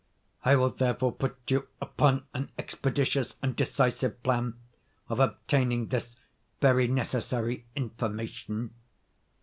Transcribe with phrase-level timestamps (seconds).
[0.43, 4.55] I will therefore put you upon an expeditious and decisive plan
[5.09, 6.17] of obtaining this
[6.59, 8.73] very necessary information.